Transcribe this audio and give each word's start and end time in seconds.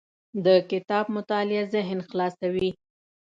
د 0.45 0.47
کتاب 0.71 1.05
مطالعه 1.17 1.63
ذهن 1.73 1.99
خلاصوي. 2.09 2.69